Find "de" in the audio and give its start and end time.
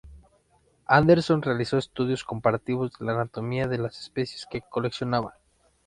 2.97-3.05, 3.67-3.77